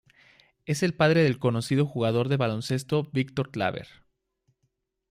[0.65, 3.87] Es el padre del conocido jugador de baloncesto Víctor Claver.